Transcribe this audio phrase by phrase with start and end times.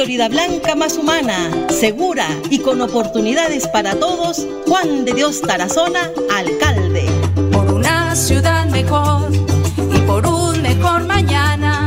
[0.00, 7.04] Florida Blanca más humana, segura y con oportunidades para todos, Juan de Dios Tarazona, alcalde.
[7.52, 9.30] Por una ciudad mejor
[9.76, 11.86] y por un mejor mañana,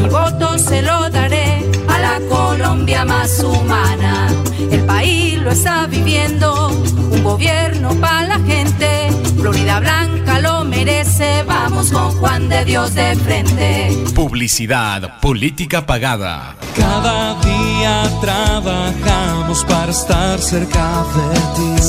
[0.00, 4.26] mi voto se lo daré a la Colombia más humana.
[4.72, 6.68] El país lo está viviendo,
[7.12, 9.08] un gobierno para la gente,
[9.42, 13.92] Florida Blanca lo merece, vamos con Juan de Dios de frente.
[14.14, 16.54] Publicidad, política pagada.
[16.76, 21.82] Cada día trabajamos para estar cerca de ti.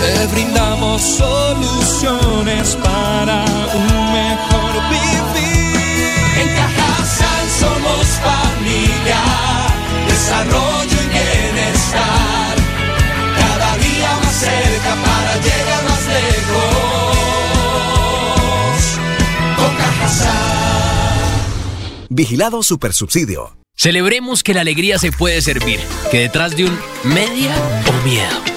[0.00, 4.05] Te brindamos soluciones para un
[22.16, 23.58] Vigilado Supersubsidio.
[23.76, 25.78] Celebremos que la alegría se puede servir,
[26.10, 27.54] que detrás de un media
[27.90, 28.56] o miedo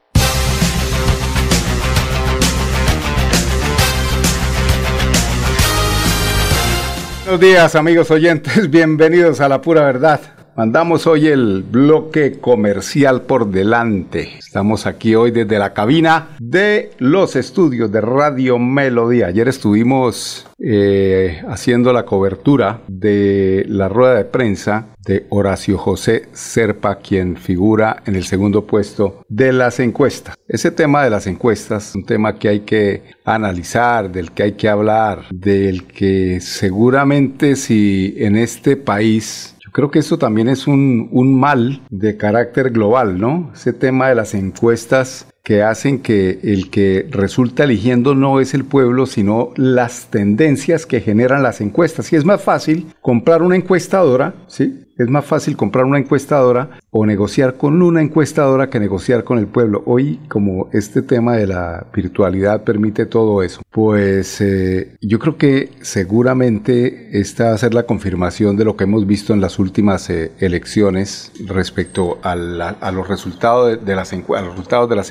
[7.31, 10.19] Buenos días amigos oyentes, bienvenidos a La Pura Verdad.
[10.57, 14.37] Mandamos hoy el bloque comercial por delante.
[14.37, 19.27] Estamos aquí hoy desde la cabina de los estudios de Radio Melodía.
[19.27, 26.97] Ayer estuvimos eh, haciendo la cobertura de la rueda de prensa de Horacio José Serpa,
[26.97, 30.35] quien figura en el segundo puesto de las encuestas.
[30.49, 34.67] Ese tema de las encuestas, un tema que hay que analizar, del que hay que
[34.67, 41.39] hablar, del que seguramente si en este país Creo que esto también es un, un,
[41.39, 43.51] mal de carácter global, ¿no?
[43.53, 48.65] Ese tema de las encuestas que hacen que el que resulta eligiendo no es el
[48.65, 52.11] pueblo, sino las tendencias que generan las encuestas.
[52.11, 54.85] Y es más fácil comprar una encuestadora, ¿sí?
[54.97, 59.47] Es más fácil comprar una encuestadora o negociar con una encuestadora que negociar con el
[59.47, 59.81] pueblo.
[59.85, 65.71] Hoy, como este tema de la virtualidad permite todo eso, pues eh, yo creo que
[65.81, 70.09] seguramente esta va a ser la confirmación de lo que hemos visto en las últimas
[70.09, 74.11] eh, elecciones respecto a, los resultados de, las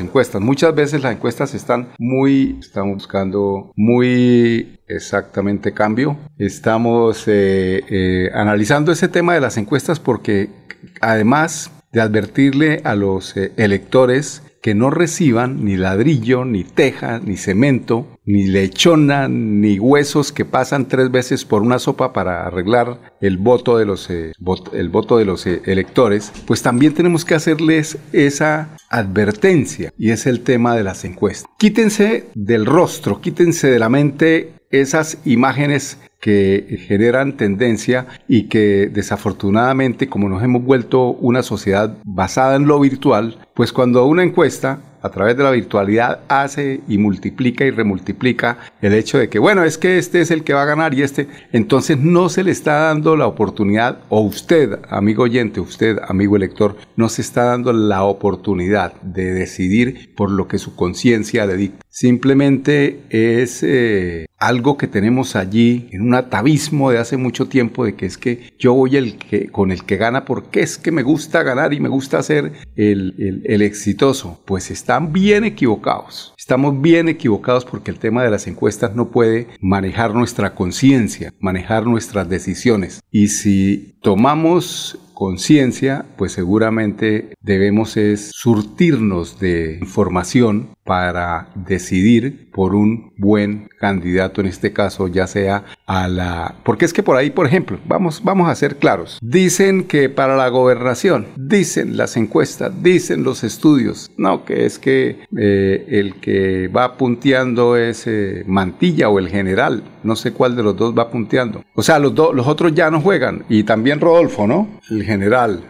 [0.01, 0.43] encuestas.
[0.43, 6.19] Muchas veces las encuestas están muy, estamos buscando muy exactamente cambio.
[6.37, 10.60] Estamos eh, analizando ese tema de las encuestas porque
[11.01, 17.37] además de advertirle a los eh, electores que no reciban ni ladrillo, ni teja, ni
[17.37, 23.39] cemento, ni lechona, ni huesos que pasan tres veces por una sopa para arreglar el
[23.39, 24.33] voto de los, eh,
[24.73, 30.27] el voto de los eh, electores, pues también tenemos que hacerles esa advertencia y es
[30.27, 31.51] el tema de las encuestas.
[31.59, 40.09] Quítense del rostro, quítense de la mente esas imágenes que generan tendencia y que desafortunadamente
[40.09, 45.09] como nos hemos vuelto una sociedad basada en lo virtual, pues cuando una encuesta a
[45.09, 49.79] través de la virtualidad hace y multiplica y remultiplica el hecho de que, bueno, es
[49.79, 52.75] que este es el que va a ganar y este, entonces no se le está
[52.81, 58.05] dando la oportunidad, o usted, amigo oyente, usted, amigo elector, no se está dando la
[58.05, 61.85] oportunidad de decidir por lo que su conciencia le dicta.
[61.89, 67.95] Simplemente es eh, algo que tenemos allí en un atavismo de hace mucho tiempo de
[67.95, 71.03] que es que yo voy el que, con el que gana porque es que me
[71.03, 74.41] gusta ganar y me gusta ser el, el exitoso.
[74.47, 76.33] Pues están bien equivocados.
[76.39, 81.85] Estamos bien equivocados porque el tema de las encuestas no puede manejar nuestra conciencia, manejar
[81.85, 83.03] nuestras decisiones.
[83.11, 93.13] Y si tomamos conciencia, pues seguramente debemos es surtirnos de información para decidir por un
[93.17, 96.57] buen candidato en este caso, ya sea a la...
[96.65, 99.19] Porque es que por ahí, por ejemplo, vamos, vamos a ser claros.
[99.23, 105.21] Dicen que para la gobernación, dicen las encuestas, dicen los estudios, no, que es que
[105.39, 110.63] eh, el que va punteando es eh, Mantilla o el general, no sé cuál de
[110.63, 111.63] los dos va punteando.
[111.75, 113.45] O sea, los, dos los otros ya no juegan.
[113.49, 114.69] Y también Rodolfo, ¿no?
[114.91, 115.63] El general.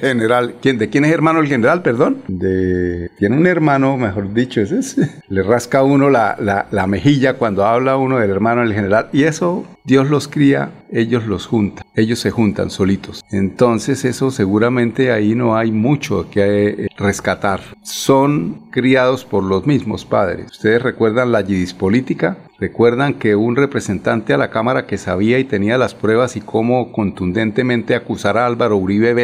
[0.00, 2.22] General, ¿quién, ¿de quién es hermano el general, perdón?
[2.26, 4.96] De, tiene un hermano, mejor dicho, ese es,
[5.28, 9.24] le rasca uno la, la, la mejilla cuando habla uno del hermano del general y
[9.24, 13.24] eso Dios los cría, ellos los juntan, ellos se juntan solitos.
[13.30, 17.60] Entonces eso seguramente ahí no hay mucho que eh, rescatar.
[17.82, 20.50] Son criados por los mismos padres.
[20.52, 21.42] Ustedes recuerdan la
[21.78, 22.36] política?
[22.58, 26.92] Recuerdan que un representante a la Cámara que sabía y tenía las pruebas y cómo
[26.92, 29.14] contundentemente acusar a Álvaro Uribe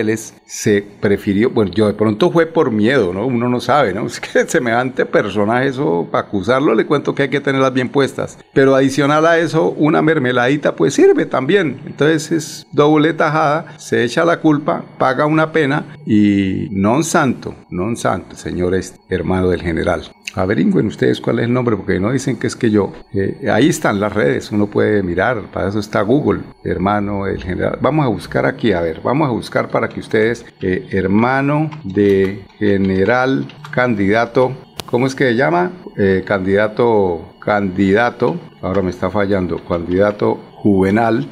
[0.47, 3.27] Se prefirió, bueno, yo de pronto fue por miedo, ¿no?
[3.27, 4.07] Uno no sabe, ¿no?
[4.15, 8.39] Es que semejante personaje, eso, para acusarlo le cuento que hay que tenerlas bien puestas.
[8.53, 11.81] Pero adicional a eso, una mermeladita pues sirve también.
[11.87, 17.97] Entonces es doble tajada, se echa la culpa, paga una pena y non santo, non
[17.97, 22.37] santo, señor este, hermano del general averigüen ustedes cuál es el nombre, porque no dicen
[22.37, 22.93] que es que yo.
[23.13, 27.79] Eh, ahí están las redes, uno puede mirar, para eso está Google, hermano del general.
[27.81, 32.45] Vamos a buscar aquí, a ver, vamos a buscar para que ustedes, eh, hermano de
[32.59, 34.53] general candidato,
[34.87, 35.73] ¿cómo es que se llama?
[35.97, 41.27] Eh, candidato, candidato, ahora me está fallando, candidato juvenal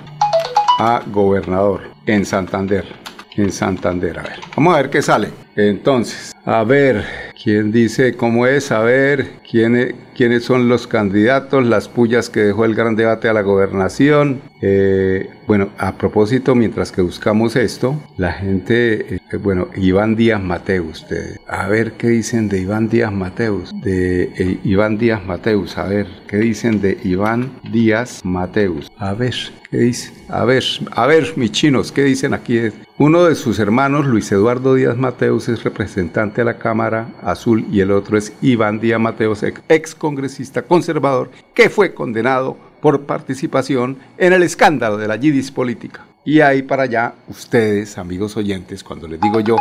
[0.78, 2.84] a gobernador en Santander.
[3.37, 4.40] En Santander, a ver.
[4.56, 5.29] Vamos a ver qué sale.
[5.56, 7.05] Entonces, a ver,
[7.43, 8.73] ¿quién dice cómo es?
[8.73, 13.32] A ver, ¿quién, quiénes son los candidatos, las pullas que dejó el gran debate a
[13.32, 14.40] la gobernación.
[14.61, 21.05] Eh, bueno, a propósito, mientras que buscamos esto, la gente, eh, bueno, Iván Díaz Mateus,
[21.49, 26.06] a ver qué dicen de Iván Díaz Mateus, de eh, Iván Díaz Mateus, a ver,
[26.28, 29.35] qué dicen de Iván Díaz Mateus, a ver,
[29.70, 32.61] qué dice, a ver, a ver, mis chinos, qué dicen aquí.
[33.04, 37.81] Uno de sus hermanos, Luis Eduardo Díaz Mateus, es representante a la Cámara Azul y
[37.81, 44.32] el otro es Iván Díaz Mateos, ex congresista conservador, que fue condenado por participación en
[44.32, 46.04] el escándalo de la Yidis política.
[46.25, 49.56] Y ahí para allá, ustedes, amigos oyentes, cuando les digo yo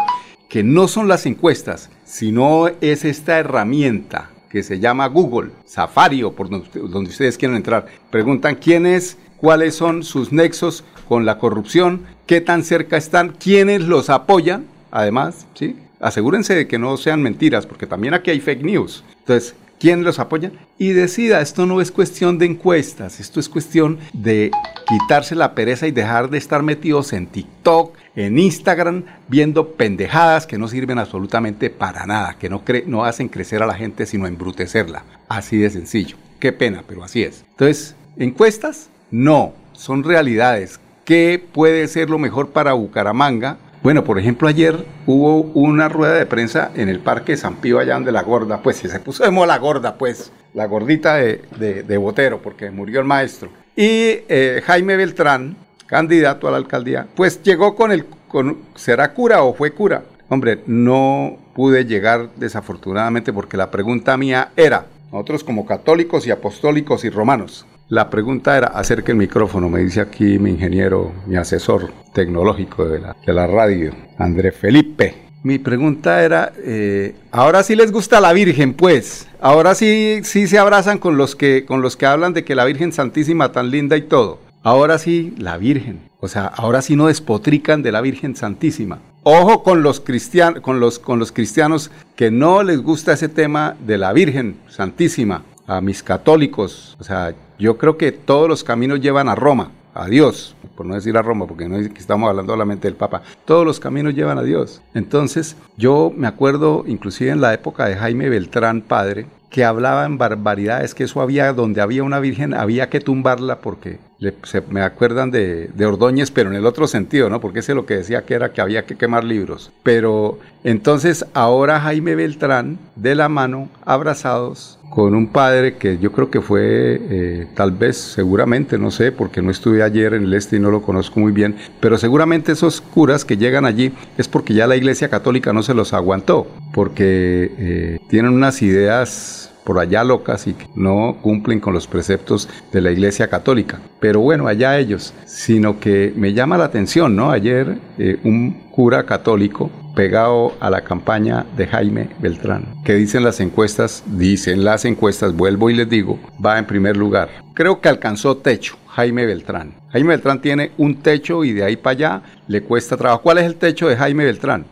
[0.47, 6.33] que no son las encuestas, sino es esta herramienta que se llama Google, Safari o
[6.33, 12.03] por donde ustedes quieran entrar, preguntan quién es, cuáles son sus nexos con la corrupción,
[12.31, 15.75] qué tan cerca están, quiénes los apoyan, además, ¿sí?
[15.99, 19.03] Asegúrense de que no sean mentiras, porque también aquí hay fake news.
[19.19, 20.49] Entonces, ¿quién los apoya?
[20.77, 24.49] Y decida, esto no es cuestión de encuestas, esto es cuestión de
[24.87, 30.57] quitarse la pereza y dejar de estar metidos en TikTok, en Instagram, viendo pendejadas que
[30.57, 35.03] no sirven absolutamente para nada, que no, no hacen crecer a la gente, sino embrutecerla.
[35.27, 36.15] Así de sencillo.
[36.39, 37.43] Qué pena, pero así es.
[37.49, 38.87] Entonces, ¿encuestas?
[39.11, 40.79] No, son realidades.
[41.11, 43.57] ¿Qué puede ser lo mejor para Bucaramanga?
[43.83, 47.95] Bueno, por ejemplo, ayer hubo una rueda de prensa en el Parque San Pío, allá
[47.95, 52.41] donde la gorda, pues se puso de la gorda, pues, la gordita de, de, Botero,
[52.41, 53.49] porque murió el maestro.
[53.75, 59.43] Y eh, Jaime Beltrán, candidato a la alcaldía, pues llegó con el, con, ¿será cura
[59.43, 60.03] o fue cura?
[60.29, 67.03] Hombre, no pude llegar desafortunadamente porque la pregunta mía era, nosotros como católicos y apostólicos
[67.03, 71.91] y romanos, la pregunta era, acerca el micrófono, me dice aquí mi ingeniero, mi asesor
[72.13, 75.13] tecnológico de la, de la radio, André Felipe.
[75.43, 79.27] Mi pregunta era, eh, ahora sí les gusta la Virgen, pues.
[79.41, 82.63] Ahora sí, sí se abrazan con los que, con los que hablan de que la
[82.63, 84.39] Virgen Santísima tan linda y todo.
[84.63, 85.99] Ahora sí, la Virgen.
[86.21, 88.99] O sea, ahora sí no despotrican de la Virgen Santísima.
[89.23, 93.75] Ojo con los, cristianos, con, los, con los cristianos que no les gusta ese tema
[93.85, 95.43] de la Virgen Santísima.
[95.67, 100.07] A mis católicos, o sea, yo creo que todos los caminos llevan a Roma, a
[100.07, 103.21] Dios, por no decir a Roma, porque no estamos hablando solamente del Papa.
[103.45, 104.81] Todos los caminos llevan a Dios.
[104.95, 110.95] Entonces, yo me acuerdo, inclusive en la época de Jaime Beltrán, padre, que hablaban barbaridades,
[110.95, 113.99] que eso había, donde había una virgen, había que tumbarla porque
[114.43, 117.39] se, me acuerdan de, de, Ordóñez, pero en el otro sentido, ¿no?
[117.41, 119.71] Porque ese es lo que decía que era que había que quemar libros.
[119.83, 126.29] Pero entonces ahora Jaime Beltrán, de la mano, abrazados, con un padre que yo creo
[126.29, 130.57] que fue, eh, tal vez, seguramente, no sé, porque no estuve ayer en el este
[130.57, 134.53] y no lo conozco muy bien, pero seguramente esos curas que llegan allí es porque
[134.53, 140.03] ya la Iglesia Católica no se los aguantó, porque eh, tienen unas ideas por allá
[140.03, 143.79] locas y que no cumplen con los preceptos de la Iglesia Católica.
[143.99, 147.31] Pero bueno, allá ellos, sino que me llama la atención, ¿no?
[147.31, 153.39] Ayer eh, un cura católico pegado a la campaña de Jaime Beltrán, que dicen las
[153.39, 157.29] encuestas, dicen las encuestas, vuelvo y les digo, va en primer lugar.
[157.53, 159.73] Creo que alcanzó techo Jaime Beltrán.
[159.89, 163.21] Jaime Beltrán tiene un techo y de ahí para allá le cuesta trabajo.
[163.21, 164.65] ¿Cuál es el techo de Jaime Beltrán?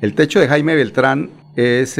[0.00, 1.98] El techo de Jaime Beltrán es,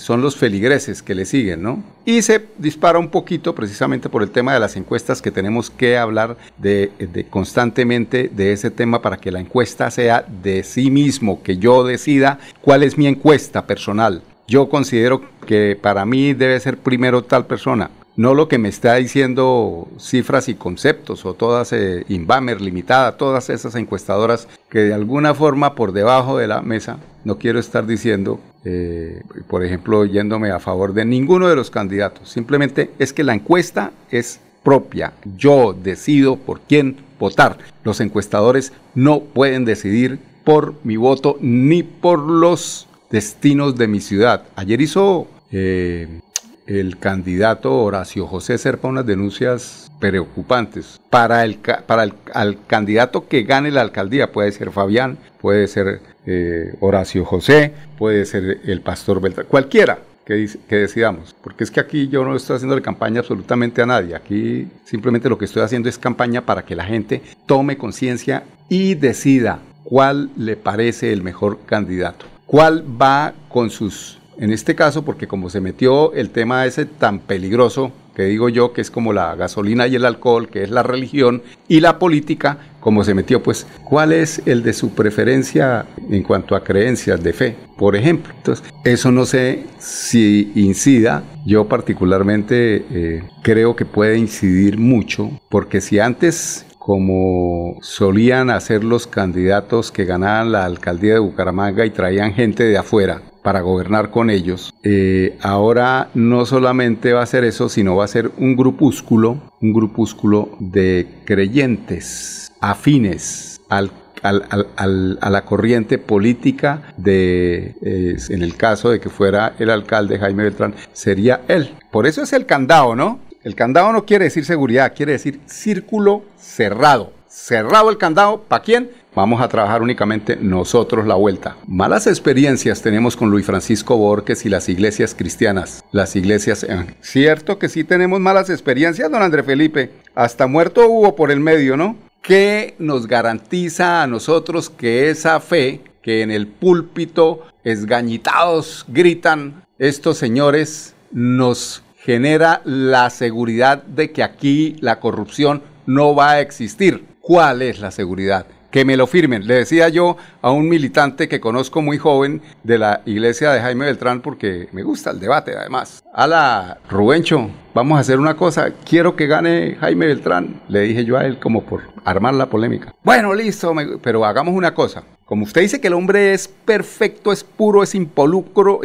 [0.00, 1.82] son los feligreses que le siguen, ¿no?
[2.04, 5.96] Y se dispara un poquito precisamente por el tema de las encuestas que tenemos que
[5.96, 6.90] hablar de,
[7.30, 12.38] constantemente de ese tema para que la encuesta sea de sí mismo, que yo decida
[12.60, 14.22] cuál es mi encuesta personal.
[14.46, 18.96] Yo considero que para mí debe ser primero tal persona, no lo que me está
[18.96, 25.34] diciendo cifras y conceptos o todas eh, Inbamer limitada, todas esas encuestadoras que de alguna
[25.34, 30.60] forma por debajo de la mesa, no quiero estar diciendo, eh, por ejemplo, yéndome a
[30.60, 36.36] favor de ninguno de los candidatos, simplemente es que la encuesta es propia, yo decido
[36.36, 37.58] por quién votar.
[37.84, 44.44] Los encuestadores no pueden decidir por mi voto ni por los destinos de mi ciudad.
[44.56, 46.20] Ayer hizo eh,
[46.66, 51.00] el candidato Horacio José Serpa unas denuncias preocupantes.
[51.10, 56.74] Para el, para el candidato que gane la alcaldía, puede ser Fabián, puede ser eh,
[56.80, 61.34] Horacio José, puede ser el pastor Beltrán, cualquiera que, decidamos.
[61.42, 64.14] Porque es que aquí yo no estoy haciendo campaña absolutamente a nadie.
[64.14, 68.94] Aquí simplemente lo que estoy haciendo es campaña para que la gente tome conciencia y
[68.94, 72.26] decida cuál le parece el mejor candidato.
[72.46, 77.18] Cuál va con sus en este caso, porque como se metió el tema ese tan
[77.18, 80.82] peligroso, que digo yo que es como la gasolina y el alcohol, que es la
[80.82, 86.24] religión y la política, como se metió, pues, ¿cuál es el de su preferencia en
[86.24, 88.34] cuanto a creencias de fe, por ejemplo?
[88.36, 91.22] Entonces, eso no sé si incida.
[91.46, 99.06] Yo particularmente eh, creo que puede incidir mucho, porque si antes como solían hacer los
[99.06, 104.30] candidatos que ganaban la alcaldía de Bucaramanga y traían gente de afuera, para gobernar con
[104.30, 104.72] ellos.
[104.82, 109.72] Eh, ahora no solamente va a ser eso, sino va a ser un grupúsculo, un
[109.72, 113.90] grupúsculo de creyentes afines al
[114.22, 120.74] a la corriente política de, en el caso de que fuera el alcalde Jaime Beltrán,
[120.92, 121.74] sería él.
[121.90, 123.18] Por eso es el candado, ¿no?
[123.42, 127.12] El candado no quiere decir seguridad, quiere decir círculo cerrado.
[127.28, 128.90] Cerrado el candado, ¿para quién?
[129.14, 131.56] Vamos a trabajar únicamente nosotros la vuelta.
[131.66, 135.82] Malas experiencias tenemos con Luis Francisco Borges y las iglesias cristianas.
[135.90, 136.64] Las iglesias...
[137.00, 139.90] Cierto que sí tenemos malas experiencias, don André Felipe.
[140.14, 141.96] Hasta muerto hubo por el medio, ¿no?
[142.22, 150.18] ¿Qué nos garantiza a nosotros que esa fe que en el púlpito esgañitados gritan estos
[150.18, 157.04] señores nos genera la seguridad de que aquí la corrupción no va a existir?
[157.20, 158.46] ¿Cuál es la seguridad?
[158.72, 159.46] Que me lo firmen.
[159.46, 163.84] Le decía yo a un militante que conozco muy joven de la iglesia de Jaime
[163.84, 166.02] Beltrán porque me gusta el debate además.
[166.12, 170.60] A la Rubencho, vamos a hacer una cosa, quiero que gane Jaime Beltrán.
[170.68, 172.92] Le dije yo a él como por armar la polémica.
[173.04, 175.04] Bueno, listo, pero hagamos una cosa.
[175.26, 178.80] Como usted dice que el hombre es perfecto, es puro, es impoluto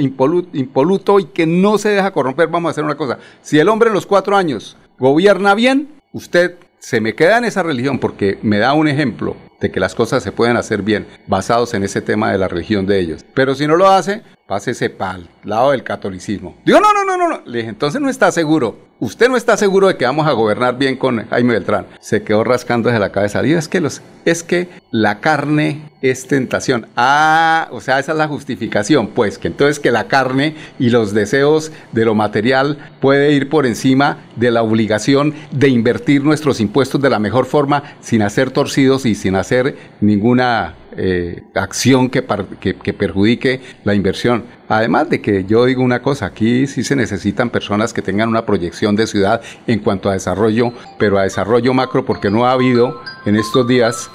[1.20, 3.17] y que no se deja corromper, vamos a hacer una cosa.
[3.41, 7.63] Si el hombre en los cuatro años gobierna bien, usted se me queda en esa
[7.63, 11.73] religión porque me da un ejemplo de que las cosas se pueden hacer bien basados
[11.73, 13.25] en ese tema de la religión de ellos.
[13.33, 16.56] Pero si no lo hace, pásese pal, lado del catolicismo.
[16.66, 17.42] Digo, no, no, no, no, no.
[17.46, 18.88] Le dije, entonces no está seguro.
[19.00, 21.86] Usted no está seguro de que vamos a gobernar bien con Jaime Beltrán.
[22.00, 23.42] Se quedó rascando desde la cabeza.
[23.44, 26.88] Digo, es que, los, es que la carne es tentación.
[26.96, 29.08] Ah, o sea, esa es la justificación.
[29.10, 33.68] Pues que entonces que la carne y los deseos de lo material puede ir por
[33.68, 39.06] encima de la obligación de invertir nuestros impuestos de la mejor forma sin hacer torcidos
[39.06, 42.25] y sin hacer ninguna eh, acción que,
[42.60, 44.46] que, perjudique la inversión.
[44.68, 48.46] Además de que yo digo una cosa, aquí sí se necesitan personas que tengan una
[48.46, 53.01] proyección de ciudad en cuanto a desarrollo, pero a desarrollo macro porque no ha habido
[53.25, 54.10] en estos días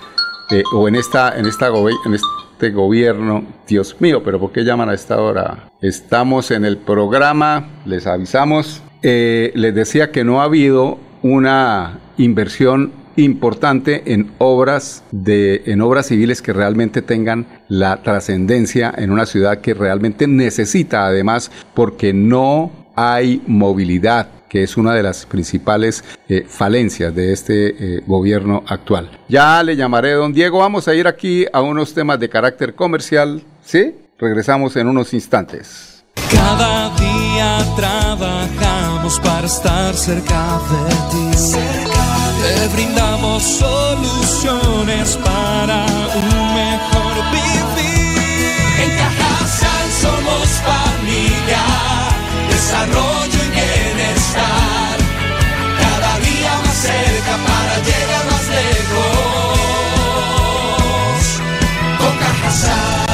[0.51, 4.91] eh, o en esta, en esta, en este gobierno, Dios mío, pero ¿por qué llaman
[4.91, 5.71] a esta hora?
[5.81, 12.93] Estamos en el programa, les avisamos, eh, les decía que no ha habido una inversión
[13.16, 19.61] importante en obras de en obras civiles que realmente tengan la trascendencia en una ciudad
[19.61, 26.45] que realmente necesita además porque no hay movilidad que es una de las principales eh,
[26.47, 29.11] falencias de este eh, gobierno actual.
[29.26, 33.42] Ya le llamaré don Diego, vamos a ir aquí a unos temas de carácter comercial,
[33.64, 33.95] ¿sí?
[34.19, 36.04] Regresamos en unos instantes.
[36.31, 41.91] Cada día trabajamos para estar cerca de ti.
[42.42, 48.18] Te brindamos soluciones para un mejor vivir.
[48.82, 51.62] En Cajasal somos familia,
[52.50, 54.99] desarrollo y bienestar.
[55.78, 59.61] Cada día más cerca para llegar más lejos.
[61.99, 63.06] Con Cajasal.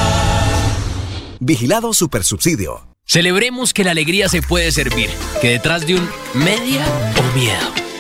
[1.41, 2.87] Vigilado Supersubsidio.
[3.05, 5.11] Celebremos que la alegría se puede servir,
[5.43, 6.87] que detrás de un media
[7.19, 7.88] o miedo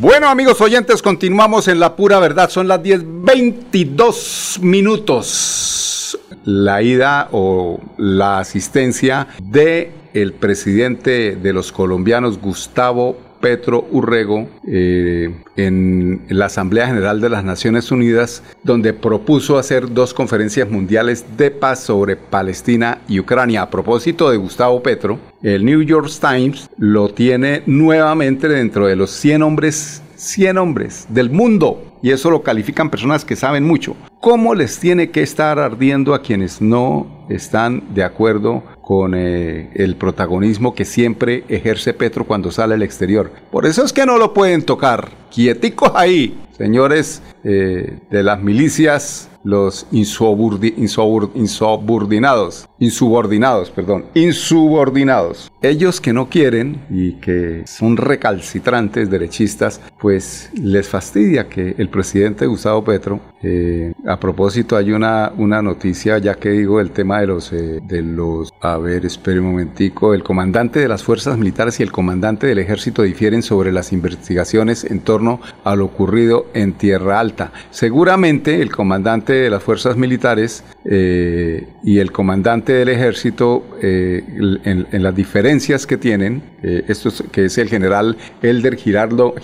[0.00, 2.50] Bueno, amigos oyentes, continuamos en la pura verdad.
[2.50, 6.16] Son las 10:22 minutos.
[6.44, 15.34] La ida o la asistencia de el presidente de los colombianos, Gustavo Petro Urrego, eh,
[15.56, 21.50] en la Asamblea General de las Naciones Unidas, donde propuso hacer dos conferencias mundiales de
[21.50, 23.62] paz sobre Palestina y Ucrania.
[23.62, 29.10] A propósito de Gustavo Petro, el New York Times lo tiene nuevamente dentro de los
[29.10, 33.96] 100 hombres 100 hombres del mundo, y eso lo califican personas que saben mucho.
[34.20, 39.96] ¿Cómo les tiene que estar ardiendo a quienes no están de acuerdo con eh, el
[39.96, 43.30] protagonismo que siempre ejerce Petro cuando sale al exterior?
[43.50, 45.10] Por eso es que no lo pueden tocar.
[45.30, 55.50] Quieticos ahí, señores eh, de las milicias los insubor- insubordinados, insubordinados, perdón, insubordinados.
[55.62, 62.46] Ellos que no quieren y que son recalcitrantes derechistas, pues les fastidia que el presidente
[62.46, 67.28] Gustavo Petro, eh, a propósito hay una, una noticia, ya que digo el tema de
[67.28, 71.78] los, eh, de los, a ver, espere un momentico, el comandante de las fuerzas militares
[71.80, 76.72] y el comandante del ejército difieren sobre las investigaciones en torno a lo ocurrido en
[76.74, 77.52] Tierra Alta.
[77.70, 84.22] Seguramente el comandante de las fuerzas militares eh, y el comandante del ejército, eh,
[84.64, 89.34] en, las diferencias que tienen, eh, esto es- que es el general Elder Giraldo,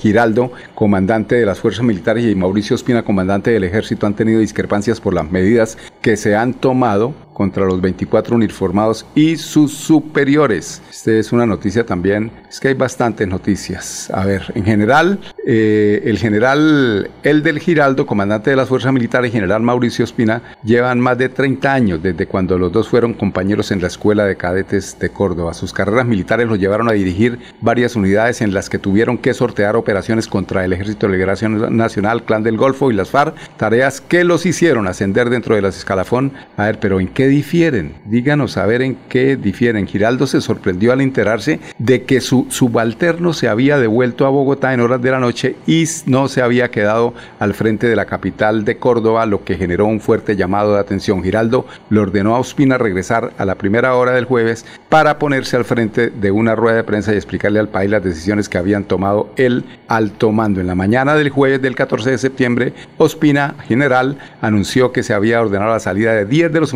[0.75, 5.15] comandante de las fuerzas militares, y Mauricio Espina, comandante del ejército, han tenido discrepancias por
[5.15, 10.81] las medidas que se han tomado contra los 24 uniformados y sus superiores.
[10.89, 14.11] Esta es una noticia también, es que hay bastantes noticias.
[14.15, 19.63] A ver, en general, eh, el general Eldel Giraldo, comandante de las Fuerzas Militares, general
[19.63, 23.89] Mauricio Espina, llevan más de 30 años desde cuando los dos fueron compañeros en la
[23.89, 25.53] Escuela de Cadetes de Córdoba.
[25.55, 29.77] Sus carreras militares los llevaron a dirigir varias unidades en las que tuvieron que sortear
[29.77, 34.23] operaciones contra el Ejército de Liberación Nacional, Clan del Golfo y las FARC, tareas que
[34.23, 36.33] los hicieron ascender dentro de las escalafón.
[36.57, 37.95] A ver, pero ¿en qué difieren?
[38.05, 39.87] Díganos a ver en qué difieren.
[39.87, 44.81] Giraldo se sorprendió al enterarse de que su subalterno se había devuelto a Bogotá en
[44.81, 48.77] horas de la noche y no se había quedado al frente de la capital de
[48.79, 51.23] Córdoba, lo que generó un fuerte llamado de atención.
[51.23, 55.65] Giraldo le ordenó a Ospina regresar a la primera hora del jueves para ponerse al
[55.65, 59.31] frente de una rueda de prensa y explicarle al país las decisiones que habían tomado
[59.37, 60.61] el alto mando.
[60.61, 65.41] En la mañana del jueves del 14 de septiembre, Ospina, general, anunció que se había
[65.41, 66.73] ordenado la salida de 10 de los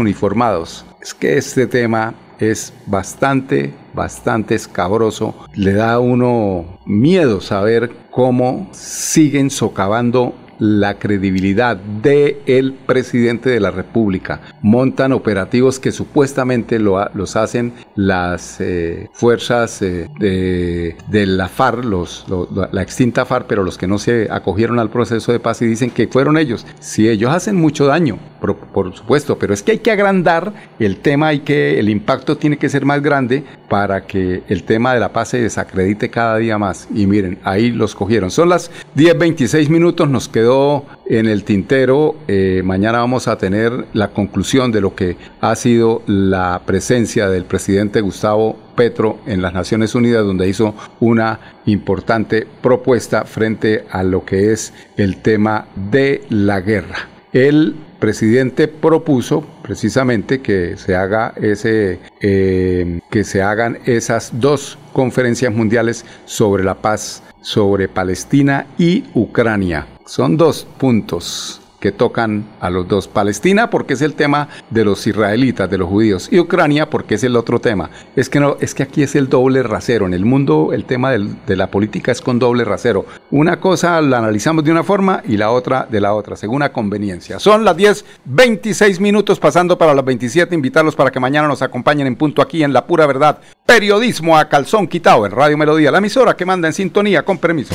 [1.01, 5.35] Es que este tema es bastante, bastante escabroso.
[5.55, 13.61] Le da a uno miedo saber cómo siguen socavando la credibilidad de el presidente de
[13.61, 14.41] la República.
[14.63, 22.27] Montan operativos que supuestamente lo, los hacen las eh, fuerzas eh, de, la FARC, los,
[22.73, 25.91] la extinta FARC, pero los que no se acogieron al proceso de paz y dicen
[25.91, 26.67] que fueron ellos.
[26.81, 31.33] Si ellos hacen mucho daño, por, supuesto, pero es que hay que agrandar el tema,
[31.33, 35.13] y que el impacto tiene que ser más grande para que el tema de la
[35.13, 36.89] paz se desacredite cada día más.
[36.95, 38.31] Y miren, ahí los cogieron.
[38.31, 42.17] Son las 10.26 minutos, nos quedó en el tintero.
[42.29, 47.45] Eh, mañana vamos a tener la conclusión de lo que ha sido la presencia del
[47.45, 54.25] presidente Gustavo Petro en las Naciones Unidas, donde hizo una importante propuesta frente a lo
[54.25, 57.18] que es el tema de la guerra.
[57.33, 65.53] El presidente propuso precisamente que se haga ese eh, que se hagan esas dos conferencias
[65.53, 69.87] mundiales sobre la paz sobre Palestina y Ucrania.
[70.07, 73.09] Son dos puntos que tocan a los dos.
[73.09, 77.25] Palestina porque es el tema de los israelitas, de los judíos, y Ucrania porque es
[77.25, 77.91] el otro tema.
[78.17, 80.07] Es que no, es que aquí es el doble rasero.
[80.07, 83.07] En el mundo el tema de la política es con doble rasero.
[83.31, 86.73] Una cosa la analizamos de una forma y la otra de la otra, según la
[86.73, 87.39] conveniencia.
[87.39, 90.55] Son las 10, 26 minutos pasando para las 27.
[90.55, 93.39] Invitarlos para que mañana nos acompañen en punto aquí en La Pura Verdad.
[93.67, 97.75] Periodismo a calzón quitado en Radio Melodía, la emisora que manda en sintonía con permiso.